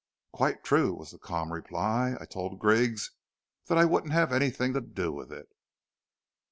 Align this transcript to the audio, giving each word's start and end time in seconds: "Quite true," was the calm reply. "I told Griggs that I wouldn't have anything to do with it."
"Quite 0.31 0.63
true," 0.63 0.95
was 0.95 1.11
the 1.11 1.19
calm 1.19 1.53
reply. 1.53 2.17
"I 2.19 2.25
told 2.25 2.57
Griggs 2.57 3.11
that 3.67 3.77
I 3.77 3.85
wouldn't 3.85 4.13
have 4.13 4.33
anything 4.33 4.73
to 4.73 4.81
do 4.81 5.11
with 5.11 5.31
it." 5.31 5.47